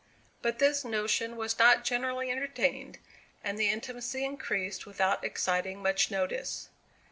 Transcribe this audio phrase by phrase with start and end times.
[0.41, 2.97] But this notion was not generally entertained,
[3.43, 6.69] and the intimacy increased without exciting much notice.